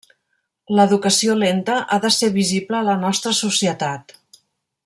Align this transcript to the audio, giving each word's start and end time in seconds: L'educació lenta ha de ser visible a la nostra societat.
L'educació 0.77 1.35
lenta 1.43 1.77
ha 1.81 1.99
de 2.07 2.13
ser 2.17 2.31
visible 2.41 2.79
a 2.81 2.85
la 2.91 2.99
nostra 3.07 3.37
societat. 3.45 4.21